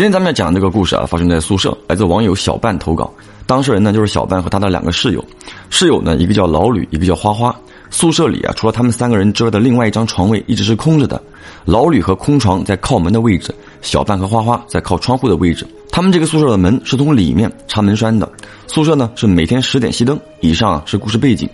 [0.00, 3.12] 今天咱们要讲的这个故事啊，发生在宿舍，来自网友小半投稿。
[3.44, 5.22] 当事人呢就是小半和他的两个室友，
[5.68, 7.54] 室友呢一个叫老吕，一个叫花花。
[7.90, 11.20] 宿舍里啊，除了他们三个人之外的另外一张床位一直是空着的。
[11.66, 15.66] 老吕和空床在靠门的位置，小半和花花在靠窗户的位置。
[15.92, 18.26] 他们这个宿舍的门是从里面插门栓的。
[18.68, 20.18] 宿舍呢是每天十点熄灯。
[20.40, 21.46] 以上是故事背景。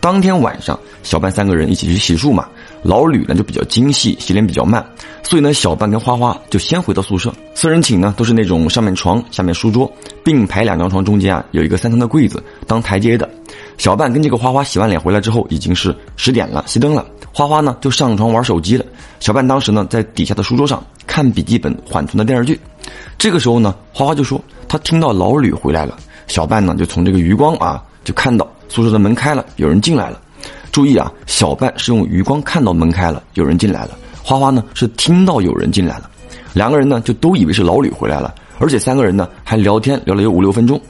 [0.00, 2.48] 当天晚上，小半三个人一起去洗漱嘛。
[2.84, 4.84] 老吕呢就比较精细，洗脸比较慢，
[5.22, 7.32] 所以呢小半跟花花就先回到宿舍。
[7.54, 9.90] 四人寝呢都是那种上面床下面书桌
[10.22, 13.28] 并排两张床，中间啊有一个三层的柜子当台阶的。
[13.78, 17.06] 小半跟这个花花洗完脸回来之后已经是十点了，熄灯了。
[17.32, 18.84] 花花呢就上床玩手机了。
[19.18, 22.60] 小半当时呢在底下的书桌上看笔记本缓存的电视剧。
[23.16, 25.96] 这个时候呢花花就说他听到老吕回来了。
[26.26, 30.20] 小半呢就从这个余光啊就看到宿舍的门开了，有人进来了。
[30.74, 33.96] 注意啊，小半是用余光看到门开了，有人进来了。
[34.24, 36.10] 花花呢是听到有人进来了，
[36.52, 40.80] 两个人呢就都以为是老吕回来了，而且三个人呢还聊天聊了有五六分钟，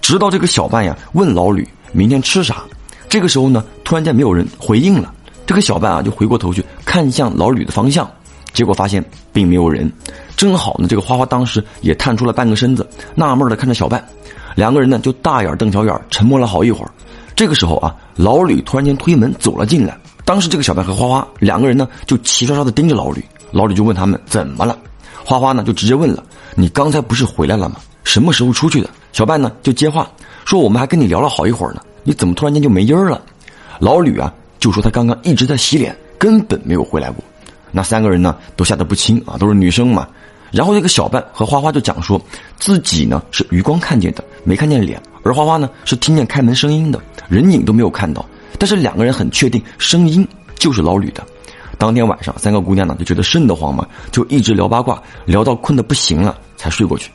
[0.00, 2.62] 直到这个小半呀问老吕明天吃啥，
[3.08, 5.12] 这个时候呢突然间没有人回应了，
[5.44, 8.08] 这个小半啊就回过头去看向老吕的方向，
[8.52, 9.92] 结果发现并没有人，
[10.36, 14.06] 正好呢这个花花当时也探出了半个身子，纳闷的看着小半，
[14.54, 16.90] 两个人呢就大眼瞪小眼，沉默了好一会儿。
[17.42, 19.98] 这个时候啊，老吕突然间推门走了进来。
[20.24, 23.20] 当时这个小白和花花两个人呢，就齐刷刷的盯着老吕。
[23.50, 24.78] 老吕就问他们怎么了，
[25.24, 26.22] 花花呢就直接问了
[26.54, 27.80] ：“你刚才不是回来了吗？
[28.04, 30.08] 什么时候出去的？”小半呢就接话
[30.44, 33.20] 说：“我们还跟你聊了好一会儿呢，你怎么突然间就没音儿了？”
[33.80, 37.24] 老吕啊就说他刚刚一直在洗脸，根本没有回来过。
[37.72, 40.06] 那三个人呢都吓得不轻啊，都是女生嘛。
[40.52, 42.22] 然后这个小半和花花就讲说，
[42.56, 48.24] 自己呢是余光看见的，没看见脸；而花花呢是听见开门声音的，人影都没有看到。
[48.58, 50.26] 但是两个人很确定，声音
[50.56, 51.24] 就是老吕的。
[51.78, 57.10] 当天晚上，三个姑娘呢就觉得瘆得慌嘛，就一直聊八卦，聊到困得不行了才睡过去。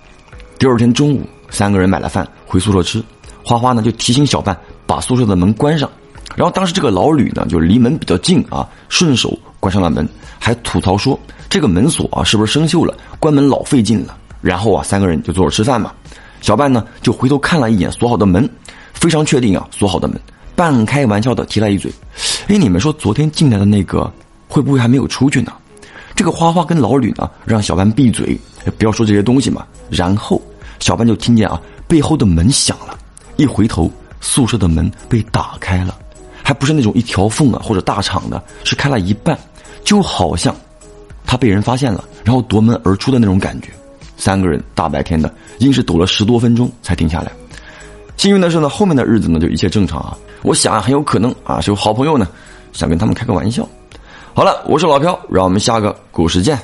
[0.60, 3.02] 第二天中午，三个人买了饭回宿舍吃，
[3.44, 5.90] 花花呢就提醒小半把宿舍的门关上。
[6.36, 11.18] 然后当时这个老吕呢就离门比较近啊，顺手关上了门，还吐槽说。
[11.50, 12.94] 这个门锁啊，是不是生锈了？
[13.20, 14.18] 关门老费劲了。
[14.42, 15.94] 然后啊，三个人就坐着吃饭嘛。
[16.42, 18.50] 小半呢，就回头看了一眼锁好的门，
[18.94, 20.20] 非常确定啊，锁好的门。
[20.56, 21.92] 半开玩笑的提了一嘴
[22.50, 24.12] ：“哎，你们说昨天进来的那个，
[24.48, 25.54] 会不会还没有出去呢？”
[26.16, 28.36] 这个花花跟老吕呢，让小半闭嘴，
[28.78, 29.66] 不要说这些东西嘛。
[29.90, 30.42] 然后
[30.80, 32.98] 小半就听见啊，背后的门响了。
[33.36, 35.96] 一回头，宿舍的门被打开了，
[36.42, 39.38] 还不是那种一条缝啊或者大敞的，是开了一半，
[39.84, 40.56] 就好像。
[41.24, 43.68] 他被人发现了，然后夺门而出的那种感觉，
[44.18, 47.32] 三个人大白天的，硬是堵了十多分钟才停下来。
[48.18, 50.18] 幸运的是呢，后面的日子呢就一切正常啊。
[50.42, 52.28] 我想很有可能啊是有好朋友呢，
[52.74, 53.68] 想跟他们开个玩笑。
[54.34, 56.60] 好了，我是老飘，让我们下个股市见。